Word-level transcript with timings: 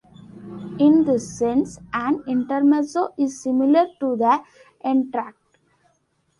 In 0.79 1.03
this 1.05 1.37
sense, 1.37 1.77
an 1.93 2.23
intermezzo 2.25 3.13
is 3.19 3.39
similar 3.39 3.85
to 3.99 4.15
the 4.15 4.41
entr'acte. 4.83 5.59